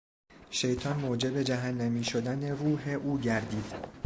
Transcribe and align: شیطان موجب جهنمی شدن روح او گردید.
شیطان 0.49 0.97
موجب 0.99 1.41
جهنمی 1.41 2.03
شدن 2.03 2.49
روح 2.51 2.89
او 2.89 3.19
گردید. 3.19 3.75